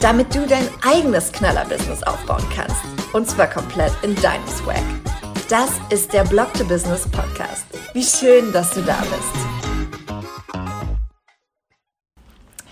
[0.00, 2.76] damit du dein eigenes Knaller-Business aufbauen kannst.
[3.12, 4.82] Und zwar komplett in deinem Swag.
[5.48, 7.64] Das ist der Blog to Business Podcast.
[7.94, 9.57] Wie schön, dass du da bist.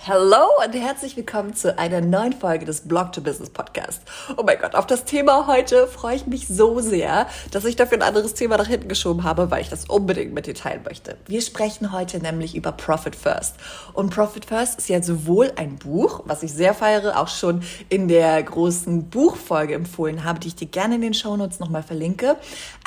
[0.09, 4.03] Hallo und herzlich willkommen zu einer neuen Folge des Blog to Business Podcast.
[4.37, 7.99] Oh mein Gott, auf das Thema heute freue ich mich so sehr, dass ich dafür
[7.99, 11.17] ein anderes Thema nach hinten geschoben habe, weil ich das unbedingt mit dir teilen möchte.
[11.27, 13.57] Wir sprechen heute nämlich über Profit First.
[13.95, 18.07] Und Profit First ist ja sowohl ein Buch, was ich sehr feiere, auch schon in
[18.07, 22.37] der großen Buchfolge empfohlen habe, die ich dir gerne in den Shownotes nochmal verlinke,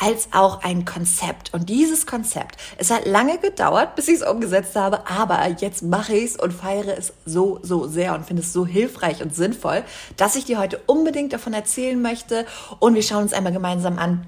[0.02, 1.54] als auch ein Konzept.
[1.54, 6.14] Und dieses Konzept, es hat lange gedauert, bis ich es umgesetzt habe, aber jetzt mache
[6.14, 9.84] ich es und feiere es so, so sehr und finde es so hilfreich und sinnvoll,
[10.18, 12.46] dass ich dir heute unbedingt davon erzählen möchte.
[12.80, 14.26] Und wir schauen uns einmal gemeinsam an,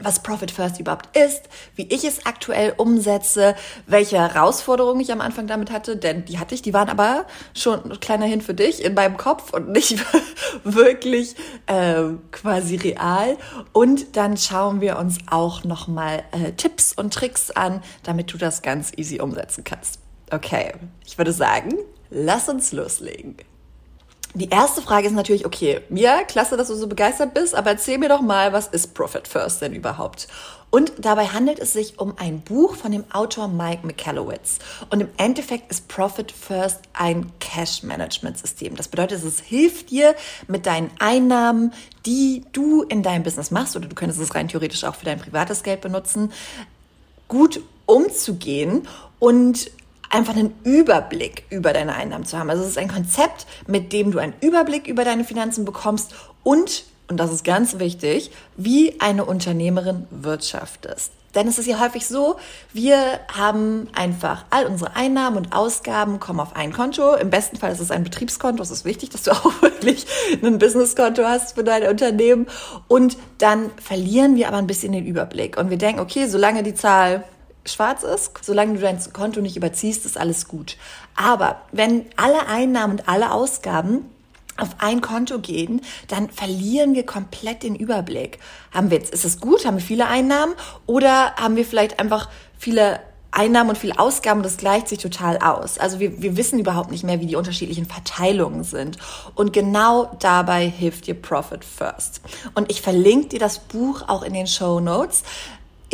[0.00, 1.42] was Profit First überhaupt ist,
[1.76, 3.54] wie ich es aktuell umsetze,
[3.86, 7.92] welche Herausforderungen ich am Anfang damit hatte, denn die hatte ich, die waren aber schon
[7.92, 10.04] ein kleiner Hin für dich in meinem Kopf und nicht
[10.64, 13.36] wirklich äh, quasi real.
[13.72, 18.62] Und dann schauen wir uns auch nochmal äh, Tipps und Tricks an, damit du das
[18.62, 20.00] ganz easy umsetzen kannst.
[20.30, 20.72] Okay,
[21.06, 21.74] ich würde sagen,
[22.14, 23.36] lass uns loslegen.
[24.36, 27.98] Die erste Frage ist natürlich, okay, Mia, klasse, dass du so begeistert bist, aber erzähl
[27.98, 30.26] mir doch mal, was ist Profit First denn überhaupt?
[30.70, 34.58] Und dabei handelt es sich um ein Buch von dem Autor Mike Michalowicz.
[34.90, 38.74] Und im Endeffekt ist Profit First ein Cash-Management-System.
[38.74, 40.16] Das bedeutet, es hilft dir
[40.48, 41.72] mit deinen Einnahmen,
[42.04, 45.20] die du in deinem Business machst, oder du könntest es rein theoretisch auch für dein
[45.20, 46.32] privates Geld benutzen,
[47.28, 48.88] gut umzugehen
[49.20, 49.70] und
[50.14, 52.48] einfach einen Überblick über deine Einnahmen zu haben.
[52.48, 56.84] Also es ist ein Konzept, mit dem du einen Überblick über deine Finanzen bekommst und,
[57.08, 61.12] und das ist ganz wichtig, wie eine Unternehmerin wirtschaftest.
[61.34, 62.36] Denn es ist ja häufig so,
[62.72, 67.14] wir haben einfach all unsere Einnahmen und Ausgaben kommen auf ein Konto.
[67.14, 68.62] Im besten Fall ist es ein Betriebskonto.
[68.62, 70.06] Es ist wichtig, dass du auch wirklich
[70.42, 72.46] ein Businesskonto hast für dein Unternehmen.
[72.86, 75.56] Und dann verlieren wir aber ein bisschen den Überblick.
[75.56, 77.24] Und wir denken, okay, solange die Zahl
[77.66, 80.76] schwarz ist, solange du dein Konto nicht überziehst, ist alles gut.
[81.16, 84.10] Aber wenn alle Einnahmen und alle Ausgaben
[84.56, 88.38] auf ein Konto gehen, dann verlieren wir komplett den Überblick.
[88.72, 89.66] Haben wir jetzt, ist es gut?
[89.66, 90.54] Haben wir viele Einnahmen?
[90.86, 93.00] Oder haben wir vielleicht einfach viele
[93.34, 95.78] Einnahmen und viele Ausgaben, das gleicht sich total aus.
[95.78, 98.96] Also wir, wir wissen überhaupt nicht mehr, wie die unterschiedlichen Verteilungen sind.
[99.34, 102.20] Und genau dabei hilft dir Profit First.
[102.54, 105.24] Und ich verlinke dir das Buch auch in den Show Notes.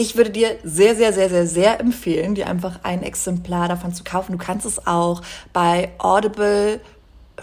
[0.00, 4.03] Ich würde dir sehr, sehr, sehr, sehr, sehr empfehlen, dir einfach ein Exemplar davon zu
[4.03, 4.33] kaufen.
[4.33, 5.21] Du kannst es auch
[5.53, 6.81] bei Audible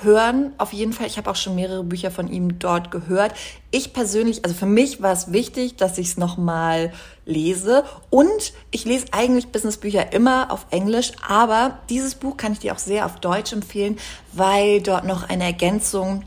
[0.01, 0.53] hören.
[0.57, 3.35] Auf jeden Fall, ich habe auch schon mehrere Bücher von ihm dort gehört.
[3.69, 6.91] Ich persönlich, also für mich war es wichtig, dass ich es nochmal
[7.27, 7.83] lese.
[8.09, 12.79] Und ich lese eigentlich Businessbücher immer auf Englisch, aber dieses Buch kann ich dir auch
[12.79, 13.99] sehr auf Deutsch empfehlen,
[14.33, 16.23] weil dort noch eine Ergänzung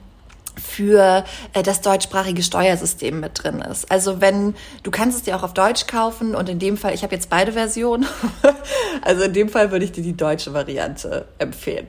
[0.60, 3.90] für äh, das deutschsprachige Steuersystem mit drin ist.
[3.90, 7.02] Also wenn du kannst es dir auch auf Deutsch kaufen und in dem Fall, ich
[7.02, 8.06] habe jetzt beide Versionen,
[9.02, 11.86] also in dem Fall würde ich dir die deutsche Variante empfehlen.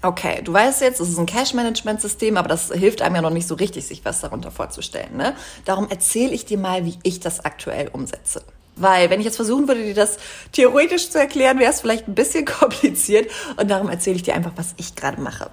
[0.00, 3.48] Okay, du weißt jetzt, es ist ein Cash-Management-System, aber das hilft einem ja noch nicht
[3.48, 5.16] so richtig, sich was darunter vorzustellen.
[5.16, 5.34] Ne?
[5.64, 8.44] Darum erzähle ich dir mal, wie ich das aktuell umsetze.
[8.76, 10.18] Weil wenn ich jetzt versuchen würde, dir das
[10.52, 13.28] theoretisch zu erklären, wäre es vielleicht ein bisschen kompliziert.
[13.56, 15.50] Und darum erzähle ich dir einfach, was ich gerade mache.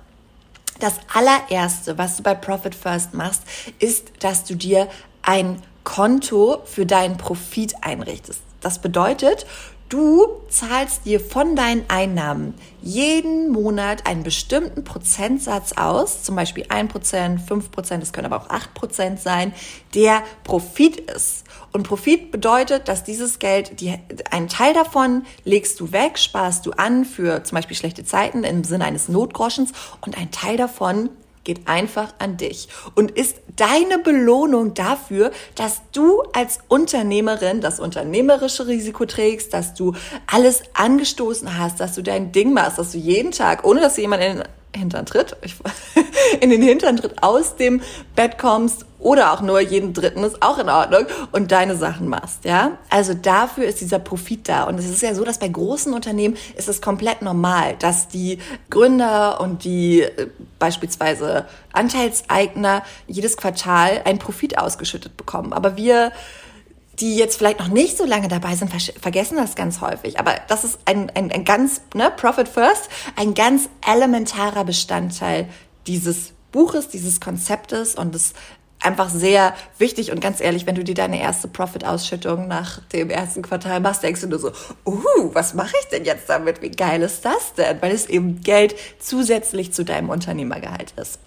[0.80, 3.44] Das allererste, was du bei Profit First machst,
[3.80, 4.90] ist, dass du dir
[5.22, 8.42] ein Konto für deinen Profit einrichtest.
[8.60, 9.46] Das bedeutet,
[9.88, 17.48] Du zahlst dir von deinen Einnahmen jeden Monat einen bestimmten Prozentsatz aus, zum Beispiel 1%,
[17.48, 19.54] 5%, es können aber auch 8% sein,
[19.94, 21.44] der Profit ist.
[21.72, 23.94] Und Profit bedeutet, dass dieses Geld, die,
[24.32, 28.64] einen Teil davon legst du weg, sparst du an für zum Beispiel schlechte Zeiten im
[28.64, 29.72] Sinne eines Notgroschens
[30.02, 31.10] und ein Teil davon
[31.46, 38.68] geht einfach an dich und ist deine Belohnung dafür, dass du als Unternehmerin das unternehmerische
[38.68, 39.94] Risiko trägst, dass du
[40.28, 44.24] alles angestoßen hast, dass du dein Ding machst, dass du jeden Tag, ohne dass jemand
[44.24, 44.44] in
[44.76, 45.38] Hintern tritt,
[46.42, 47.82] in den Hintern tritt aus dem
[48.16, 52.44] Bett kommst oder auch nur jeden dritten ist auch in Ordnung und deine Sachen machst,
[52.44, 52.78] ja?
[52.90, 56.38] Also dafür ist dieser Profit da und es ist ja so, dass bei großen Unternehmen
[56.56, 58.40] ist es komplett normal, dass die
[58.70, 60.28] Gründer und die äh,
[60.58, 66.12] beispielsweise Anteilseigner jedes Quartal einen Profit ausgeschüttet bekommen, aber wir
[67.00, 68.72] die jetzt vielleicht noch nicht so lange dabei sind,
[69.02, 70.20] vergessen das ganz häufig.
[70.20, 75.50] Aber das ist ein, ein, ein ganz, ne, Profit First, ein ganz elementarer Bestandteil
[75.88, 78.34] dieses Buches, dieses Konzeptes und es
[78.86, 83.42] einfach sehr wichtig und ganz ehrlich, wenn du dir deine erste Profit-Ausschüttung nach dem ersten
[83.42, 84.52] Quartal machst, denkst du nur so,
[84.86, 86.62] uh, was mache ich denn jetzt damit?
[86.62, 87.82] Wie geil ist das denn?
[87.82, 91.20] Weil es eben Geld zusätzlich zu deinem Unternehmergehalt ist.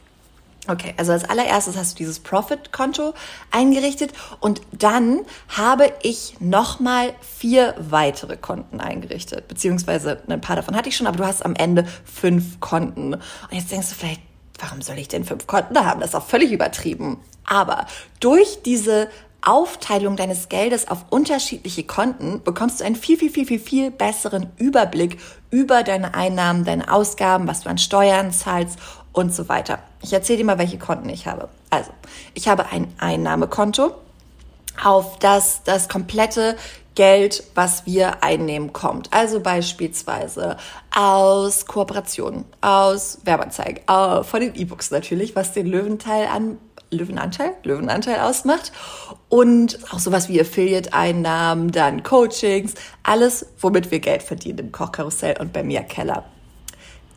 [0.68, 3.14] Okay, also als allererstes hast du dieses Profit-Konto
[3.50, 10.90] eingerichtet und dann habe ich nochmal vier weitere Konten eingerichtet, beziehungsweise ein paar davon hatte
[10.90, 13.14] ich schon, aber du hast am Ende fünf Konten.
[13.14, 14.20] Und jetzt denkst du vielleicht,
[14.58, 16.00] warum soll ich denn fünf Konten haben?
[16.00, 17.20] Das ist auch völlig übertrieben.
[17.44, 17.86] Aber
[18.20, 19.08] durch diese
[19.40, 24.50] Aufteilung deines Geldes auf unterschiedliche Konten bekommst du einen viel, viel, viel, viel, viel besseren
[24.58, 25.18] Überblick
[25.50, 28.78] über deine Einnahmen, deine Ausgaben, was du an Steuern zahlst
[29.12, 29.78] und so weiter.
[30.02, 31.48] Ich erzähle dir mal, welche Konten ich habe.
[31.70, 31.90] Also,
[32.34, 33.92] ich habe ein Einnahmekonto,
[34.82, 36.56] auf das das komplette
[36.94, 39.12] Geld, was wir einnehmen, kommt.
[39.12, 40.56] Also beispielsweise
[40.92, 46.58] aus Kooperationen, aus Werbeanzeigen, von den E-Books natürlich, was den Löwenteil an
[46.90, 48.72] Löwenanteil, Löwenanteil ausmacht
[49.28, 55.52] und auch sowas wie Affiliate-Einnahmen, dann Coachings, alles, womit wir Geld verdienen im Kochkarussell und
[55.52, 56.24] bei Mia Keller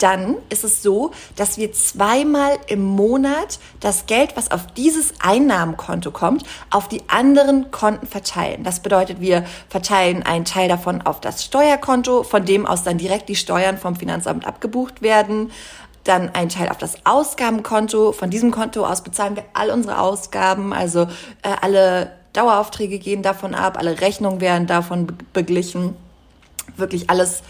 [0.02, 6.12] dann ist es so, dass wir zweimal im Monat das Geld, was auf dieses Einnahmenkonto
[6.12, 8.64] kommt, auf die anderen Konten verteilen.
[8.64, 13.30] Das bedeutet, wir verteilen einen Teil davon auf das Steuerkonto, von dem aus dann direkt
[13.30, 15.52] die Steuern vom Finanzamt abgebucht werden.
[16.04, 18.12] Dann ein Teil auf das Ausgabenkonto.
[18.12, 21.04] Von diesem Konto aus bezahlen wir all unsere Ausgaben, also
[21.44, 25.96] äh, alle Daueraufträge gehen davon ab, alle Rechnungen werden davon beglichen.
[26.78, 27.44] Wirklich alles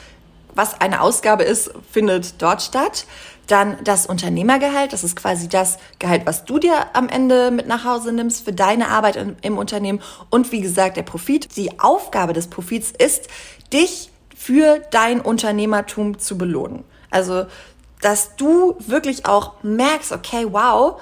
[0.55, 3.05] was eine Ausgabe ist, findet dort statt.
[3.47, 7.83] Dann das Unternehmergehalt, das ist quasi das Gehalt, was du dir am Ende mit nach
[7.83, 10.01] Hause nimmst für deine Arbeit im Unternehmen.
[10.29, 11.57] Und wie gesagt, der Profit.
[11.57, 13.27] Die Aufgabe des Profits ist,
[13.73, 16.83] dich für dein Unternehmertum zu belohnen.
[17.09, 17.45] Also,
[18.01, 20.99] dass du wirklich auch merkst, okay, wow,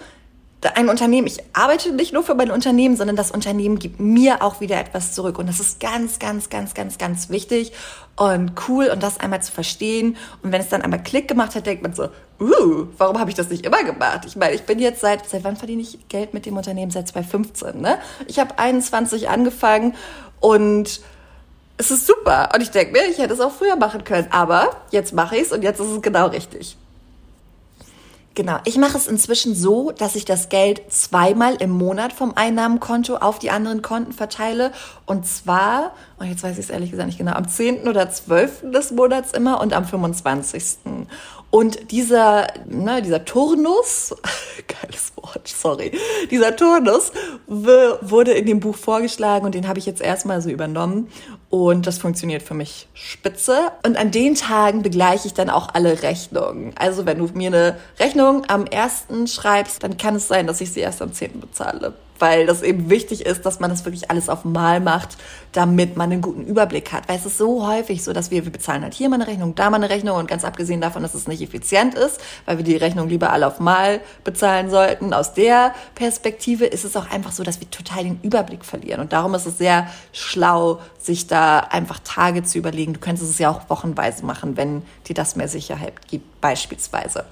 [0.61, 4.59] ein Unternehmen, ich arbeite nicht nur für mein Unternehmen, sondern das Unternehmen gibt mir auch
[4.59, 5.39] wieder etwas zurück.
[5.39, 7.71] Und das ist ganz, ganz, ganz, ganz, ganz wichtig
[8.17, 10.17] und cool und das einmal zu verstehen.
[10.43, 12.09] Und wenn es dann einmal Klick gemacht hat, denkt man so,
[12.41, 14.25] uh, warum habe ich das nicht immer gemacht?
[14.25, 16.91] Ich meine, ich bin jetzt seit, seit wann verdiene ich Geld mit dem Unternehmen?
[16.91, 17.97] Seit 2015, ne?
[18.27, 19.95] Ich habe 21 angefangen
[20.41, 20.99] und
[21.77, 22.49] es ist super.
[22.53, 24.27] Und ich denke mir, ich hätte es auch früher machen können.
[24.31, 26.77] Aber jetzt mache ich es und jetzt ist es genau richtig.
[28.35, 33.17] Genau, ich mache es inzwischen so, dass ich das Geld zweimal im Monat vom Einnahmenkonto
[33.17, 34.71] auf die anderen Konten verteile.
[35.05, 37.87] Und zwar, und oh, jetzt weiß ich es ehrlich gesagt nicht genau, am 10.
[37.87, 38.71] oder 12.
[38.71, 40.63] des Monats immer und am 25.
[41.51, 44.15] Und dieser, ne, dieser Turnus,
[44.67, 45.97] geiles Wort, sorry,
[46.29, 47.11] dieser Turnus
[47.47, 51.09] wurde in dem Buch vorgeschlagen und den habe ich jetzt erstmal so übernommen.
[51.49, 53.71] Und das funktioniert für mich spitze.
[53.83, 56.73] Und an den Tagen begleiche ich dann auch alle Rechnungen.
[56.77, 60.71] Also wenn du mir eine Rechnung am ersten schreibst, dann kann es sein, dass ich
[60.71, 64.29] sie erst am zehnten bezahle weil das eben wichtig ist, dass man das wirklich alles
[64.29, 65.17] auf Mal macht,
[65.51, 67.07] damit man einen guten Überblick hat.
[67.07, 69.55] Weil es ist so häufig so, dass wir, wir bezahlen halt hier mal eine Rechnung,
[69.55, 72.65] da mal eine Rechnung und ganz abgesehen davon, dass es nicht effizient ist, weil wir
[72.65, 75.13] die Rechnung lieber alle auf Mal bezahlen sollten.
[75.13, 79.01] Aus der Perspektive ist es auch einfach so, dass wir total den Überblick verlieren.
[79.01, 82.93] Und darum ist es sehr schlau, sich da einfach Tage zu überlegen.
[82.93, 87.25] Du könntest es ja auch wochenweise machen, wenn dir das mehr Sicherheit gibt, beispielsweise.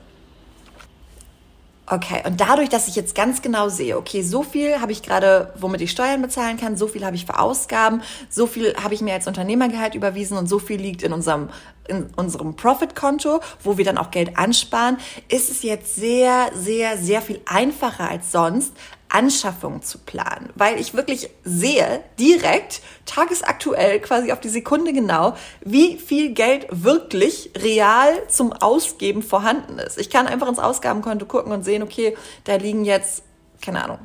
[1.89, 5.53] Okay, und dadurch, dass ich jetzt ganz genau sehe, okay, so viel habe ich gerade,
[5.57, 8.99] womit ich Steuern bezahlen kann, so viel habe ich für Ausgaben, so viel habe ich
[8.99, 11.47] mir als Unternehmergehalt überwiesen und so viel liegt in unserem
[11.87, 14.97] in unserem Profit-Konto, wo wir dann auch Geld ansparen,
[15.29, 18.73] ist es jetzt sehr, sehr, sehr viel einfacher als sonst,
[19.09, 25.97] Anschaffung zu planen, weil ich wirklich sehe direkt tagesaktuell quasi auf die Sekunde genau, wie
[25.97, 29.97] viel Geld wirklich real zum Ausgeben vorhanden ist.
[29.97, 33.23] Ich kann einfach ins Ausgabenkonto gucken und sehen, okay, da liegen jetzt,
[33.61, 33.99] keine Ahnung,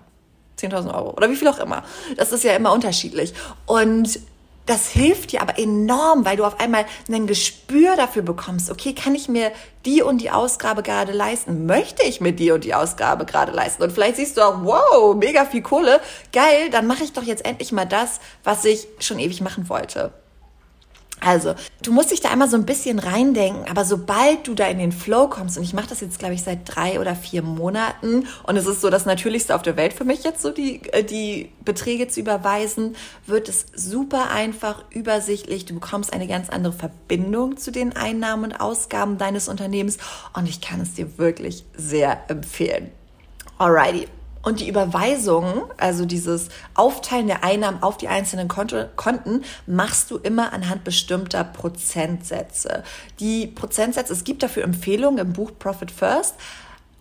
[0.59, 1.82] 10.000 Euro oder wie viel auch immer.
[2.16, 3.35] Das ist ja immer unterschiedlich.
[3.66, 4.21] Und
[4.66, 9.14] das hilft dir aber enorm, weil du auf einmal ein Gespür dafür bekommst, okay, kann
[9.14, 9.52] ich mir
[9.85, 11.66] die und die Ausgabe gerade leisten?
[11.66, 13.83] Möchte ich mir die und die Ausgabe gerade leisten?
[13.83, 16.00] Und vielleicht siehst du auch, wow, mega viel Kohle,
[16.33, 20.12] geil, dann mache ich doch jetzt endlich mal das, was ich schon ewig machen wollte.
[21.25, 24.79] Also, du musst dich da einmal so ein bisschen reindenken, aber sobald du da in
[24.79, 28.26] den Flow kommst, und ich mache das jetzt, glaube ich, seit drei oder vier Monaten,
[28.43, 31.05] und es ist so das Natürlichste auf der Welt für mich jetzt so, die, äh,
[31.05, 35.64] die Beträge zu überweisen, wird es super einfach, übersichtlich.
[35.64, 39.99] Du bekommst eine ganz andere Verbindung zu den Einnahmen und Ausgaben deines Unternehmens,
[40.35, 42.91] und ich kann es dir wirklich sehr empfehlen.
[43.59, 44.09] Alrighty.
[44.42, 50.52] Und die Überweisung, also dieses Aufteilen der Einnahmen auf die einzelnen Konten, machst du immer
[50.52, 52.82] anhand bestimmter Prozentsätze.
[53.20, 56.34] Die Prozentsätze, es gibt dafür Empfehlungen im Buch Profit First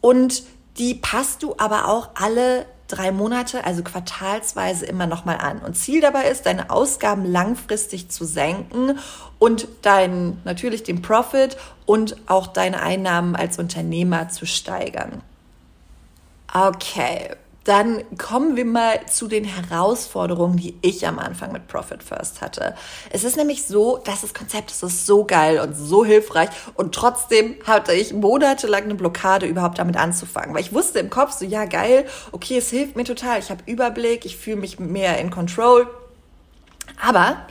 [0.02, 0.44] und
[0.78, 5.60] die passt du aber auch alle drei Monate, also quartalsweise immer nochmal an.
[5.60, 9.00] Und Ziel dabei ist, deine Ausgaben langfristig zu senken
[9.40, 15.24] und dein, natürlich den Profit und auch deine Einnahmen als Unternehmer zu steigern.
[16.54, 17.30] Okay,
[17.64, 22.76] dann kommen wir mal zu den Herausforderungen, die ich am Anfang mit Profit First hatte.
[23.12, 26.94] Es ist nämlich so, dass das Konzept das ist so geil und so hilfreich und
[26.94, 31.46] trotzdem hatte ich monatelang eine Blockade, überhaupt damit anzufangen, weil ich wusste im Kopf so,
[31.46, 35.30] ja geil, okay, es hilft mir total, ich habe Überblick, ich fühle mich mehr in
[35.30, 35.88] Control,
[37.02, 37.46] aber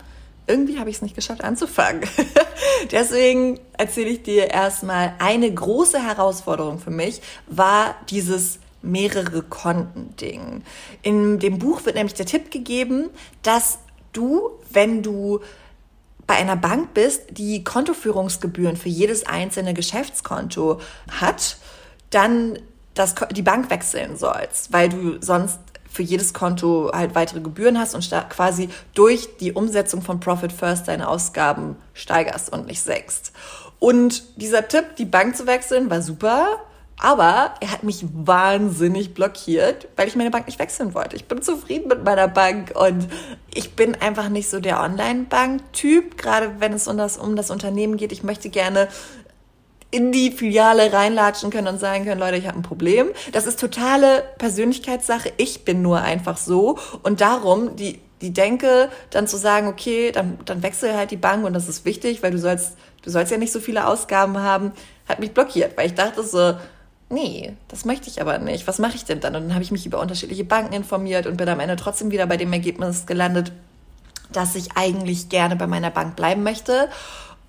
[0.46, 2.02] irgendwie habe ich es nicht geschafft anzufangen.
[2.90, 10.62] Deswegen erzähle ich dir erstmal, eine große Herausforderung für mich war dieses mehrere Konten-Ding.
[11.02, 13.10] In dem Buch wird nämlich der Tipp gegeben,
[13.42, 13.78] dass
[14.12, 15.40] du, wenn du
[16.26, 21.56] bei einer Bank bist, die Kontoführungsgebühren für jedes einzelne Geschäftskonto hat,
[22.10, 22.58] dann
[22.94, 25.58] das, die Bank wechseln sollst, weil du sonst
[25.90, 30.86] für jedes Konto halt weitere Gebühren hast und quasi durch die Umsetzung von Profit First
[30.86, 33.32] deine Ausgaben steigerst und nicht senkst.
[33.80, 36.58] Und dieser Tipp, die Bank zu wechseln, war super,
[37.00, 41.16] aber er hat mich wahnsinnig blockiert, weil ich meine Bank nicht wechseln wollte.
[41.16, 43.08] Ich bin zufrieden mit meiner Bank und
[43.54, 47.96] ich bin einfach nicht so der Online-Bank-Typ, gerade wenn es um das, um das Unternehmen
[47.96, 48.12] geht.
[48.12, 48.88] Ich möchte gerne
[49.90, 53.08] in die Filiale reinlatschen können und sagen können, Leute, ich habe ein Problem.
[53.32, 55.32] Das ist totale Persönlichkeitssache.
[55.36, 60.38] Ich bin nur einfach so und darum die die Denke, dann zu sagen, okay, dann,
[60.44, 63.38] dann wechsel halt die Bank und das ist wichtig, weil du sollst, du sollst ja
[63.38, 64.72] nicht so viele Ausgaben haben,
[65.08, 66.54] hat mich blockiert, weil ich dachte so,
[67.10, 68.66] nee, das möchte ich aber nicht.
[68.66, 69.36] Was mache ich denn dann?
[69.36, 72.26] Und dann habe ich mich über unterschiedliche Banken informiert und bin am Ende trotzdem wieder
[72.26, 73.52] bei dem Ergebnis gelandet,
[74.32, 76.88] dass ich eigentlich gerne bei meiner Bank bleiben möchte.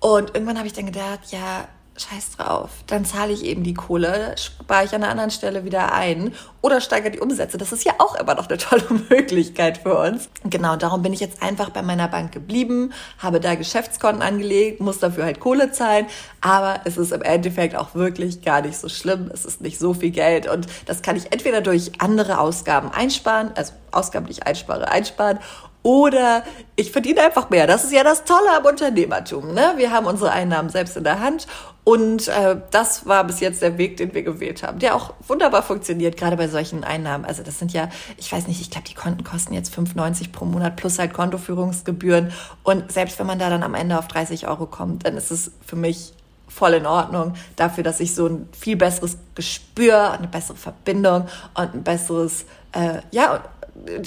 [0.00, 4.34] Und irgendwann habe ich dann gedacht, ja, scheiß drauf, dann zahle ich eben die Kohle,
[4.38, 7.58] spare ich an einer anderen Stelle wieder ein oder steigere die Umsätze.
[7.58, 10.30] Das ist ja auch immer noch eine tolle Möglichkeit für uns.
[10.44, 15.00] Genau, darum bin ich jetzt einfach bei meiner Bank geblieben, habe da Geschäftskonten angelegt, muss
[15.00, 16.06] dafür halt Kohle zahlen,
[16.40, 19.30] aber es ist im Endeffekt auch wirklich gar nicht so schlimm.
[19.32, 23.50] Es ist nicht so viel Geld und das kann ich entweder durch andere Ausgaben einsparen,
[23.54, 25.38] also Ausgaben, die ich einspare, einsparen
[25.82, 26.44] oder
[26.76, 27.66] ich verdiene einfach mehr.
[27.66, 29.52] Das ist ja das Tolle am Unternehmertum.
[29.52, 29.72] Ne?
[29.76, 31.46] Wir haben unsere Einnahmen selbst in der Hand
[31.84, 35.62] und äh, das war bis jetzt der Weg, den wir gewählt haben, der auch wunderbar
[35.62, 37.24] funktioniert, gerade bei solchen Einnahmen.
[37.24, 40.44] Also das sind ja, ich weiß nicht, ich glaube, die Konten kosten jetzt 5,90 pro
[40.44, 42.32] Monat plus halt Kontoführungsgebühren.
[42.62, 45.50] Und selbst wenn man da dann am Ende auf 30 Euro kommt, dann ist es
[45.66, 46.12] für mich
[46.46, 51.74] voll in Ordnung dafür, dass ich so ein viel besseres Gespür, eine bessere Verbindung und
[51.74, 53.42] ein besseres, äh, ja,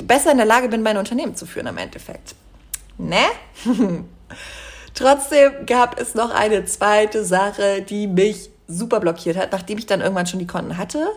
[0.05, 2.36] besser in der Lage bin, mein Unternehmen zu führen im Endeffekt.
[2.98, 3.17] Ne?
[4.95, 10.01] Trotzdem gab es noch eine zweite Sache, die mich super blockiert hat, nachdem ich dann
[10.01, 11.07] irgendwann schon die Konten hatte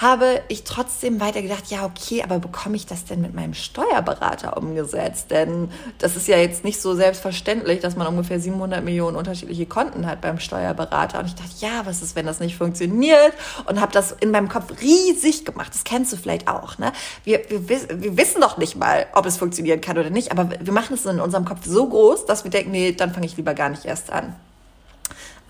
[0.00, 4.56] habe ich trotzdem weiter gedacht, ja, okay, aber bekomme ich das denn mit meinem Steuerberater
[4.56, 5.30] umgesetzt?
[5.30, 10.06] Denn das ist ja jetzt nicht so selbstverständlich, dass man ungefähr 700 Millionen unterschiedliche Konten
[10.06, 11.18] hat beim Steuerberater.
[11.18, 13.34] Und ich dachte, ja, was ist, wenn das nicht funktioniert?
[13.66, 15.74] Und habe das in meinem Kopf riesig gemacht.
[15.74, 16.78] Das kennst du vielleicht auch.
[16.78, 16.92] Ne?
[17.24, 20.72] Wir, wir, wir wissen doch nicht mal, ob es funktionieren kann oder nicht, aber wir
[20.72, 23.52] machen es in unserem Kopf so groß, dass wir denken, nee, dann fange ich lieber
[23.52, 24.34] gar nicht erst an.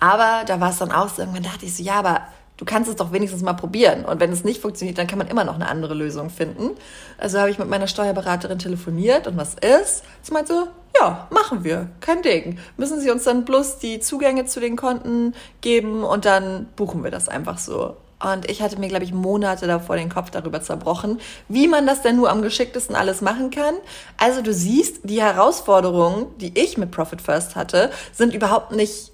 [0.00, 2.22] Aber da war es dann auch so, irgendwann dachte ich so, ja, aber
[2.60, 4.04] du kannst es doch wenigstens mal probieren.
[4.04, 6.72] Und wenn es nicht funktioniert, dann kann man immer noch eine andere Lösung finden.
[7.16, 10.04] Also habe ich mit meiner Steuerberaterin telefoniert und was ist?
[10.20, 10.68] Sie meinte so,
[11.00, 12.58] ja, machen wir, kein Ding.
[12.76, 17.10] Müssen Sie uns dann bloß die Zugänge zu den Konten geben und dann buchen wir
[17.10, 17.96] das einfach so.
[18.22, 22.02] Und ich hatte mir, glaube ich, Monate davor den Kopf darüber zerbrochen, wie man das
[22.02, 23.74] denn nur am geschicktesten alles machen kann.
[24.18, 29.12] Also du siehst, die Herausforderungen, die ich mit Profit First hatte, sind überhaupt nicht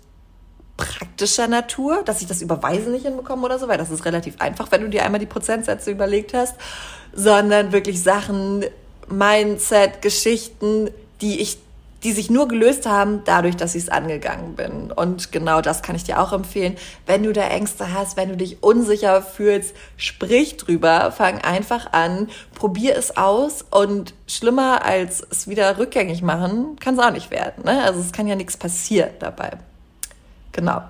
[0.77, 4.71] praktischer Natur, dass ich das Überweisen nicht hinbekomme oder so, weil das ist relativ einfach,
[4.71, 6.57] wenn du dir einmal die Prozentsätze überlegt hast,
[7.15, 8.65] sondern wirklich Sachen,
[9.09, 10.91] Mindset, Geschichten,
[11.21, 11.59] die ich
[12.07, 14.93] die sich nur gelöst haben, dadurch, dass ich es angegangen bin.
[14.93, 16.77] Und genau das kann ich dir auch empfehlen.
[17.05, 22.29] Wenn du da Ängste hast, wenn du dich unsicher fühlst, sprich drüber, fang einfach an,
[22.55, 27.65] probier es aus und schlimmer als es wieder rückgängig machen, kann es auch nicht werden.
[27.65, 27.83] Ne?
[27.83, 29.59] Also es kann ja nichts passieren dabei.
[30.57, 30.83] Genau.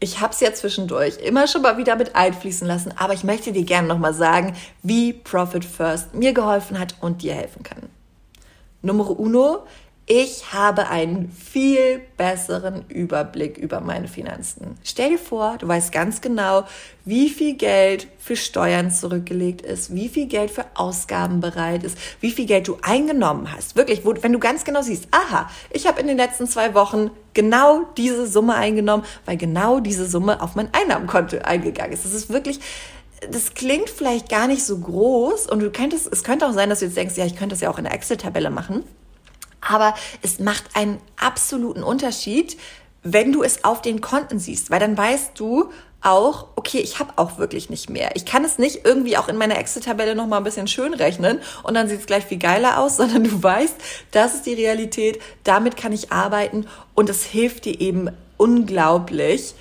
[0.00, 3.52] Ich habe es ja zwischendurch immer schon mal wieder mit einfließen lassen, aber ich möchte
[3.52, 7.90] dir gerne nochmal sagen, wie Profit First mir geholfen hat und dir helfen kann.
[8.80, 9.66] Nummer uno,
[10.10, 14.78] ich habe einen viel besseren Überblick über meine Finanzen.
[14.82, 16.64] Stell dir vor, du weißt ganz genau,
[17.04, 22.30] wie viel Geld für Steuern zurückgelegt ist, wie viel Geld für Ausgaben bereit ist, wie
[22.30, 23.76] viel Geld du eingenommen hast.
[23.76, 27.10] Wirklich, wo, wenn du ganz genau siehst, aha, ich habe in den letzten zwei Wochen
[27.34, 32.06] genau diese Summe eingenommen, weil genau diese Summe auf mein Einnahmenkonto eingegangen ist.
[32.06, 32.60] Das ist wirklich,
[33.30, 36.78] das klingt vielleicht gar nicht so groß und du könntest, es könnte auch sein, dass
[36.78, 38.84] du jetzt denkst, ja, ich könnte das ja auch in der Excel-Tabelle machen.
[39.60, 42.56] Aber es macht einen absoluten Unterschied,
[43.02, 47.12] wenn du es auf den Konten siehst, weil dann weißt du auch, okay, ich habe
[47.16, 48.14] auch wirklich nicht mehr.
[48.14, 51.40] Ich kann es nicht irgendwie auch in meiner Excel-Tabelle noch mal ein bisschen schön rechnen
[51.64, 53.74] und dann sieht es gleich viel geiler aus, sondern du weißt,
[54.12, 59.54] das ist die Realität, damit kann ich arbeiten und es hilft dir eben unglaublich,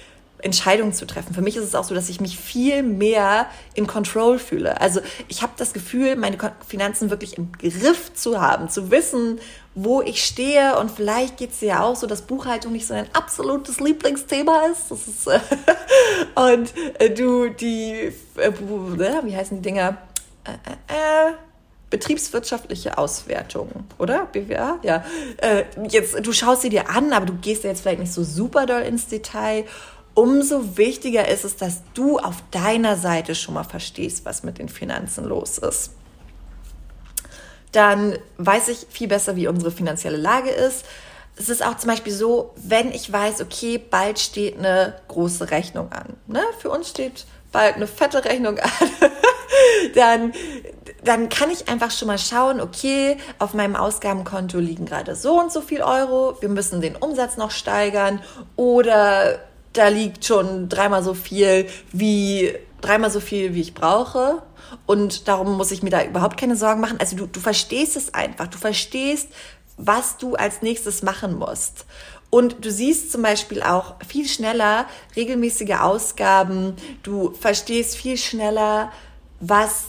[0.48, 1.34] Entscheidungen zu treffen.
[1.36, 4.82] Für mich ist es auch so, dass ich mich viel mehr in Control fühle.
[4.82, 6.38] Also ich habe das Gefühl, meine
[6.68, 9.39] Finanzen wirklich im Griff zu haben, zu wissen,
[9.75, 10.80] wo ich stehe.
[10.80, 14.92] Und vielleicht geht es ja auch so, dass Buchhaltung nicht so ein absolutes Lieblingsthema ist.
[14.92, 15.39] Ist äh,
[16.36, 18.51] und äh, du die, äh,
[19.24, 19.98] wie heißen die Dinger?
[20.46, 21.34] Äh, äh,
[21.89, 24.25] betriebswirtschaftliche Auswertung, oder?
[24.25, 24.80] BWA?
[24.84, 25.06] Ja.
[25.38, 28.24] Äh, jetzt, du schaust sie dir an, aber du gehst ja jetzt vielleicht nicht so
[28.24, 29.66] super doll ins Detail
[30.18, 34.68] umso wichtiger ist es, dass du auf deiner Seite schon mal verstehst, was mit den
[34.68, 35.92] Finanzen los ist.
[37.72, 40.86] Dann weiß ich viel besser, wie unsere finanzielle Lage ist.
[41.36, 45.92] Es ist auch zum Beispiel so, wenn ich weiß, okay, bald steht eine große Rechnung
[45.92, 46.18] an.
[46.26, 46.42] Ne?
[46.58, 48.72] Für uns steht bald eine fette Rechnung an.
[49.94, 50.34] dann,
[51.04, 55.52] dann kann ich einfach schon mal schauen, okay, auf meinem Ausgabenkonto liegen gerade so und
[55.52, 58.20] so viel Euro, wir müssen den Umsatz noch steigern
[58.56, 59.47] oder
[59.77, 64.41] da liegt schon dreimal so viel wie dreimal so viel, wie ich brauche.
[64.86, 67.00] Und darum muss ich mir da überhaupt keine Sorgen machen.
[67.00, 68.48] Also du, du verstehst es einfach.
[68.48, 69.29] Du verstehst,
[69.77, 71.86] was du als nächstes machen musst.
[72.29, 76.75] Und du siehst zum Beispiel auch viel schneller regelmäßige Ausgaben.
[77.03, 78.91] Du verstehst viel schneller,
[79.39, 79.86] was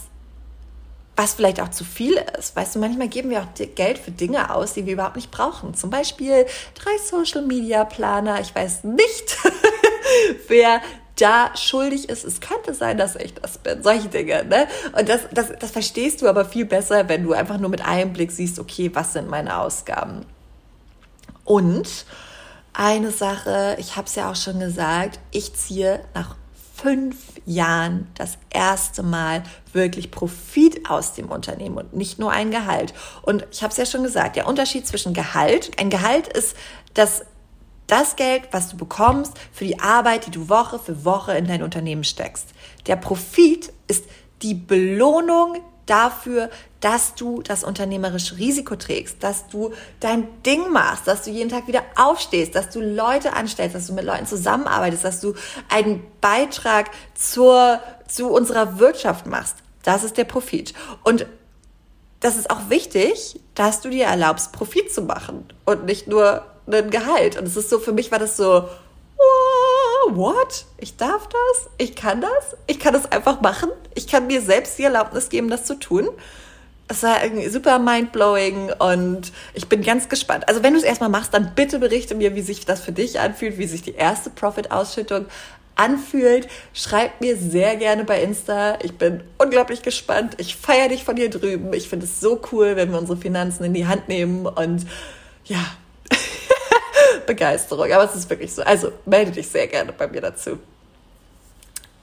[1.18, 2.54] was vielleicht auch zu viel ist.
[2.54, 5.74] Weißt du, manchmal geben wir auch Geld für Dinge aus, die wir überhaupt nicht brauchen.
[5.74, 6.46] Zum Beispiel
[6.76, 8.40] drei Social Media Planer.
[8.40, 9.36] Ich weiß nicht,
[10.48, 10.80] wer
[11.16, 12.24] da schuldig ist.
[12.24, 13.82] Es könnte sein, dass ich das bin.
[13.82, 14.44] Solche Dinge.
[14.44, 14.68] Ne?
[14.96, 18.12] Und das, das, das verstehst du aber viel besser, wenn du einfach nur mit einem
[18.12, 20.24] Blick siehst, okay, was sind meine Ausgaben?
[21.44, 22.06] Und
[22.72, 26.36] eine Sache, ich habe es ja auch schon gesagt, ich ziehe nach
[26.80, 29.42] fünf Jahren das erste Mal
[29.72, 32.94] wirklich Profit aus dem Unternehmen und nicht nur ein Gehalt.
[33.22, 36.56] Und ich habe es ja schon gesagt, der Unterschied zwischen Gehalt, ein Gehalt ist
[36.94, 37.24] das
[37.88, 41.62] das Geld, was du bekommst für die Arbeit, die du Woche für Woche in dein
[41.62, 42.48] Unternehmen steckst.
[42.86, 44.04] Der Profit ist
[44.42, 51.22] die Belohnung dafür, dass du das unternehmerische Risiko trägst, dass du dein Ding machst, dass
[51.22, 55.20] du jeden Tag wieder aufstehst, dass du Leute anstellst, dass du mit Leuten zusammenarbeitest, dass
[55.20, 55.34] du
[55.68, 59.56] einen Beitrag zur, zu unserer Wirtschaft machst.
[59.82, 60.74] Das ist der Profit.
[61.02, 61.26] Und
[62.20, 66.90] das ist auch wichtig, dass du dir erlaubst, Profit zu machen und nicht nur ein
[66.90, 67.38] Gehalt.
[67.38, 68.68] Und es ist so, für mich war das so,
[70.10, 70.64] what?
[70.78, 71.70] Ich darf das?
[71.78, 72.56] Ich kann das?
[72.66, 73.70] Ich kann das einfach machen?
[73.94, 76.08] Ich kann mir selbst die Erlaubnis geben, das zu tun?
[76.90, 80.48] Es war irgendwie super mindblowing und ich bin ganz gespannt.
[80.48, 83.20] Also wenn du es erstmal machst, dann bitte berichte mir, wie sich das für dich
[83.20, 85.26] anfühlt, wie sich die erste Profit-Ausschüttung
[85.76, 86.48] anfühlt.
[86.72, 88.78] Schreib mir sehr gerne bei Insta.
[88.82, 90.34] Ich bin unglaublich gespannt.
[90.38, 91.74] Ich feiere dich von hier drüben.
[91.74, 94.86] Ich finde es so cool, wenn wir unsere Finanzen in die Hand nehmen und
[95.44, 95.64] ja,
[97.28, 97.92] Begeisterung.
[97.92, 98.62] Aber es ist wirklich so.
[98.62, 100.58] Also melde dich sehr gerne bei mir dazu.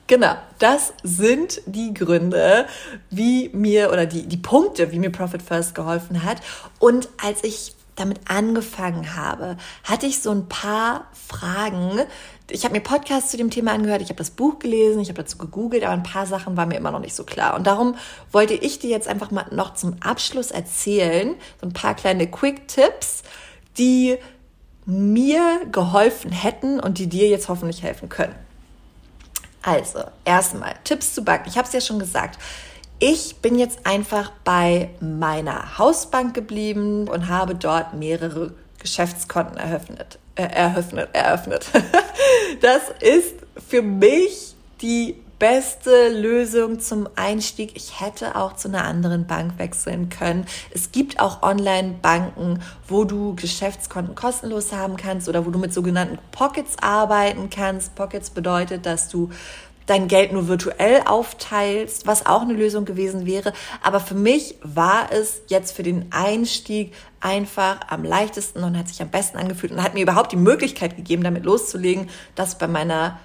[0.08, 2.68] Genau, das sind die Gründe,
[3.10, 6.38] wie mir oder die, die Punkte, wie mir Profit First geholfen hat.
[6.80, 12.02] Und als ich damit angefangen habe, hatte ich so ein paar Fragen.
[12.52, 15.24] Ich habe mir Podcasts zu dem Thema angehört, ich habe das Buch gelesen, ich habe
[15.24, 17.56] dazu gegoogelt, aber ein paar Sachen waren mir immer noch nicht so klar.
[17.56, 17.96] Und darum
[18.32, 23.24] wollte ich dir jetzt einfach mal noch zum Abschluss erzählen, so ein paar kleine Quick-Tipps,
[23.78, 24.18] die
[24.86, 28.36] mir geholfen hätten und die dir jetzt hoffentlich helfen können.
[29.62, 31.50] Also, erstmal Tipps zu backen.
[31.50, 32.40] Ich habe es ja schon gesagt.
[33.00, 40.20] Ich bin jetzt einfach bei meiner Hausbank geblieben und habe dort mehrere Geschäftskonten eröffnet.
[40.36, 41.66] Äh, eröffnet, eröffnet.
[42.62, 43.36] das ist
[43.68, 47.76] für mich die beste Lösung zum Einstieg.
[47.76, 50.46] Ich hätte auch zu einer anderen Bank wechseln können.
[50.72, 56.18] Es gibt auch Online-Banken, wo du Geschäftskonten kostenlos haben kannst oder wo du mit sogenannten
[56.32, 57.96] Pockets arbeiten kannst.
[57.96, 59.30] Pockets bedeutet, dass du
[59.86, 63.54] dein Geld nur virtuell aufteilst, was auch eine Lösung gewesen wäre.
[63.84, 69.02] Aber für mich war es jetzt für den Einstieg einfach am leichtesten und hat sich
[69.02, 73.20] am besten angefühlt und hat mir überhaupt die Möglichkeit gegeben, damit loszulegen, das bei meiner,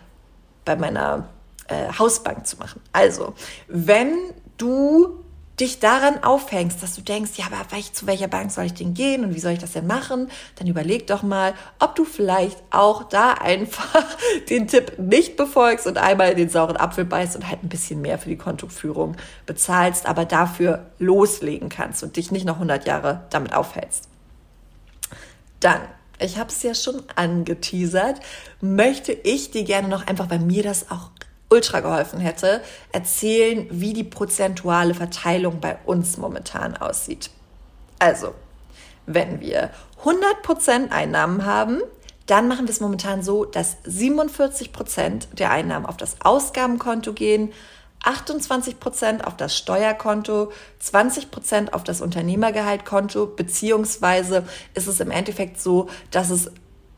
[0.64, 1.28] bei meiner
[1.70, 2.80] äh, Hausbank zu machen.
[2.92, 3.34] Also,
[3.68, 4.14] wenn
[4.58, 5.24] du
[5.60, 9.24] dich daran aufhängst, dass du denkst, ja, aber zu welcher Bank soll ich denn gehen
[9.24, 13.04] und wie soll ich das denn machen, dann überleg doch mal, ob du vielleicht auch
[13.04, 14.04] da einfach
[14.50, 18.00] den Tipp nicht befolgst und einmal in den sauren Apfel beißt und halt ein bisschen
[18.00, 23.26] mehr für die Kontoführung bezahlst, aber dafür loslegen kannst und dich nicht noch 100 Jahre
[23.30, 24.08] damit aufhältst.
[25.60, 25.80] Dann
[26.22, 28.20] ich habe es ja schon angeteasert,
[28.60, 31.10] möchte ich dir gerne noch einfach, weil mir das auch
[31.50, 37.30] ultra geholfen hätte, erzählen, wie die prozentuale Verteilung bei uns momentan aussieht.
[37.98, 38.34] Also,
[39.06, 39.70] wenn wir
[40.04, 41.82] 100% Einnahmen haben,
[42.26, 47.52] dann machen wir es momentan so, dass 47% der Einnahmen auf das Ausgabenkonto gehen,
[48.04, 56.30] 28% auf das Steuerkonto, 20% auf das Unternehmergehaltkonto, beziehungsweise ist es im Endeffekt so, dass
[56.30, 56.50] es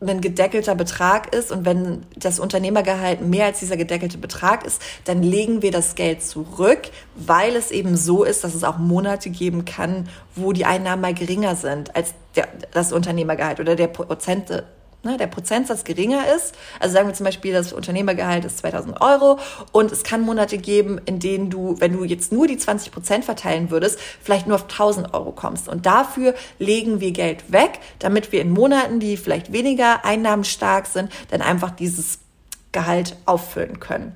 [0.09, 5.23] ein gedeckelter Betrag ist und wenn das Unternehmergehalt mehr als dieser gedeckelte Betrag ist, dann
[5.23, 6.81] legen wir das Geld zurück,
[7.15, 11.13] weil es eben so ist, dass es auch Monate geben kann, wo die Einnahmen mal
[11.13, 14.65] geringer sind als der, das Unternehmergehalt oder der Prozente,
[15.03, 16.55] ne, der Prozentsatz geringer ist.
[16.79, 19.39] Also sagen wir zum Beispiel, das Unternehmergehalt ist 2000 Euro
[19.71, 23.25] und es kann Monate geben, in denen du, wenn du jetzt nur die 20 Prozent
[23.25, 25.67] verteilen würdest, vielleicht nur auf 1000 Euro kommst.
[25.67, 31.11] Und dafür legen wir Geld weg, damit wir in Monaten, die vielleicht weniger einnahmenstark sind,
[31.29, 32.19] dann einfach dieses
[32.71, 34.15] Gehalt auffüllen können.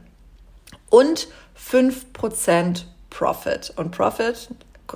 [0.89, 1.28] Und
[1.69, 3.73] 5% Profit.
[3.76, 4.50] Und Profit,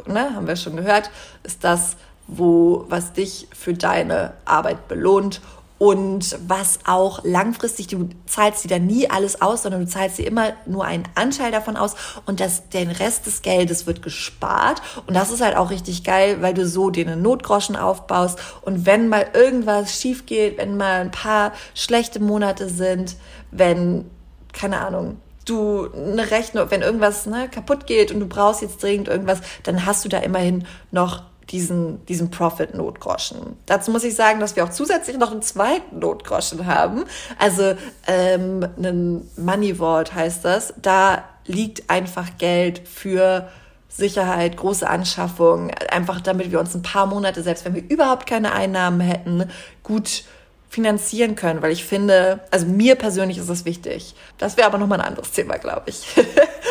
[0.08, 1.10] ne, haben wir schon gehört,
[1.43, 5.41] ist das, wo, was dich für deine Arbeit belohnt
[5.81, 10.27] und was auch langfristig, du zahlst dir dann nie alles aus, sondern du zahlst dir
[10.27, 11.95] immer nur einen Anteil davon aus.
[12.27, 14.79] Und das, den Rest des Geldes wird gespart.
[15.07, 18.37] Und das ist halt auch richtig geil, weil du so einen Notgroschen aufbaust.
[18.61, 23.15] Und wenn mal irgendwas schief geht, wenn mal ein paar schlechte Monate sind,
[23.49, 24.05] wenn,
[24.53, 29.07] keine Ahnung, du eine Rechnung, wenn irgendwas ne, kaputt geht und du brauchst jetzt dringend
[29.07, 33.57] irgendwas, dann hast du da immerhin noch diesen, diesen Profit-Notgroschen.
[33.65, 37.03] Dazu muss ich sagen, dass wir auch zusätzlich noch einen zweiten Notgroschen haben.
[37.37, 37.75] Also
[38.07, 40.73] ähm, einen Money Vault heißt das.
[40.81, 43.49] Da liegt einfach Geld für
[43.89, 48.53] Sicherheit, große Anschaffung, einfach damit wir uns ein paar Monate, selbst wenn wir überhaupt keine
[48.53, 49.49] Einnahmen hätten,
[49.83, 50.23] gut
[50.69, 54.15] finanzieren können, weil ich finde, also mir persönlich ist das wichtig.
[54.37, 56.05] Das wäre aber nochmal ein anderes Thema, glaube ich.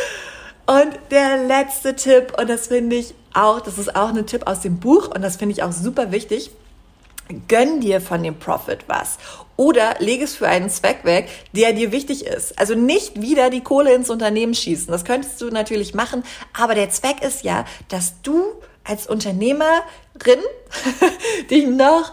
[0.66, 4.60] und der letzte Tipp, und das finde ich auch, das ist auch ein Tipp aus
[4.60, 6.50] dem Buch und das finde ich auch super wichtig.
[7.46, 9.18] Gönn dir von dem Profit was
[9.56, 12.58] oder leg es für einen Zweck weg, der dir wichtig ist.
[12.58, 14.88] Also nicht wieder die Kohle ins Unternehmen schießen.
[14.90, 16.24] Das könntest du natürlich machen,
[16.58, 18.42] aber der Zweck ist ja, dass du
[18.84, 20.40] als Unternehmerin
[21.50, 22.12] dich noch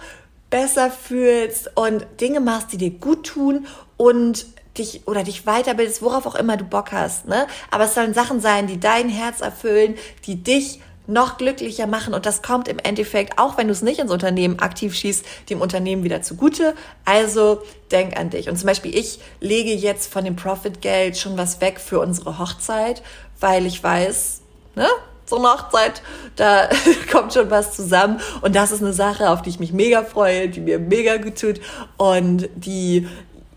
[0.49, 3.65] besser fühlst und Dinge machst, die dir gut tun
[3.97, 4.45] und
[4.77, 7.47] dich oder dich weiterbildest, worauf auch immer du Bock hast, ne?
[7.71, 12.13] Aber es sollen Sachen sein, die dein Herz erfüllen, die dich noch glücklicher machen.
[12.13, 15.61] Und das kommt im Endeffekt, auch wenn du es nicht ins Unternehmen aktiv schießt, dem
[15.61, 16.75] Unternehmen wieder zugute.
[17.05, 18.49] Also denk an dich.
[18.49, 23.01] Und zum Beispiel, ich lege jetzt von dem Profitgeld schon was weg für unsere Hochzeit,
[23.39, 24.41] weil ich weiß,
[24.75, 24.87] ne?
[25.25, 26.01] zur Hochzeit,
[26.37, 26.69] da
[27.11, 30.47] kommt schon was zusammen und das ist eine Sache, auf die ich mich mega freue,
[30.47, 31.59] die mir mega gut tut
[31.97, 33.07] und die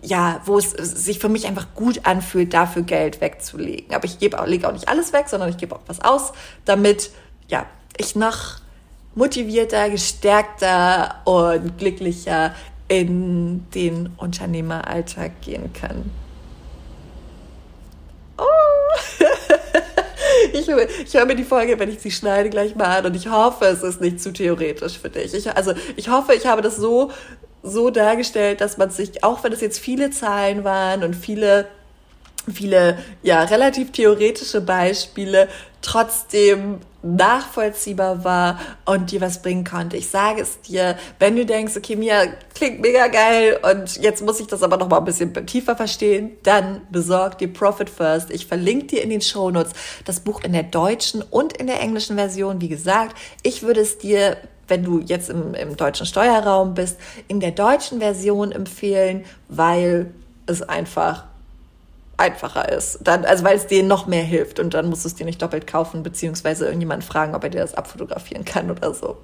[0.02, 3.94] ja, wo es sich für mich einfach gut anfühlt, dafür Geld wegzulegen.
[3.94, 6.32] Aber ich gebe auch, lege auch nicht alles weg, sondern ich gebe auch was aus,
[6.64, 7.10] damit
[7.50, 8.60] ja, ich noch
[9.14, 12.54] motivierter, gestärkter und glücklicher
[12.88, 16.10] in den Unternehmeralltag gehen kann.
[18.38, 18.44] Oh.
[20.52, 23.28] ich, ich höre mir die Folge, wenn ich sie schneide, gleich mal an und ich
[23.28, 25.34] hoffe, es ist nicht zu theoretisch für dich.
[25.34, 27.10] Ich, also ich hoffe, ich habe das so,
[27.62, 31.66] so dargestellt, dass man sich, auch wenn es jetzt viele Zahlen waren und viele
[32.52, 35.48] viele ja relativ theoretische Beispiele
[35.82, 39.96] trotzdem nachvollziehbar war und dir was bringen konnte.
[39.96, 44.38] Ich sage es dir, wenn du denkst, okay, Mia klingt mega geil und jetzt muss
[44.40, 48.30] ich das aber noch mal ein bisschen tiefer verstehen, dann besorg dir Profit First.
[48.30, 49.72] Ich verlinke dir in den Shownotes
[50.04, 52.60] das Buch in der deutschen und in der englischen Version.
[52.60, 54.36] Wie gesagt, ich würde es dir
[54.70, 60.14] wenn du jetzt im, im deutschen Steuerraum bist, in der deutschen Version empfehlen, weil
[60.46, 61.24] es einfach
[62.20, 63.00] einfacher ist.
[63.02, 65.42] Dann, also weil es dir noch mehr hilft und dann musst du es dir nicht
[65.42, 69.16] doppelt kaufen, beziehungsweise irgendjemand fragen, ob er dir das abfotografieren kann oder so.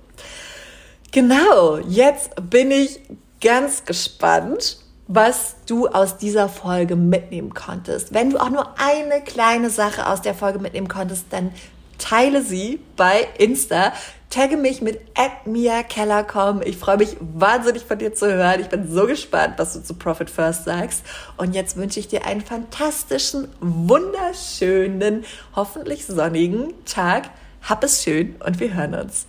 [1.12, 3.00] Genau, jetzt bin ich
[3.40, 4.78] ganz gespannt,
[5.08, 8.12] was du aus dieser Folge mitnehmen konntest.
[8.12, 11.52] Wenn du auch nur eine kleine Sache aus der Folge mitnehmen konntest, dann
[11.98, 13.92] teile sie bei Insta.
[14.30, 15.00] Tagge mich mit
[15.44, 16.60] @mia_kellercom.
[16.62, 18.60] Ich freue mich wahnsinnig von dir zu hören.
[18.60, 21.04] Ich bin so gespannt, was du zu Profit First sagst.
[21.36, 27.30] Und jetzt wünsche ich dir einen fantastischen, wunderschönen, hoffentlich sonnigen Tag.
[27.62, 29.26] Hab es schön und wir hören uns.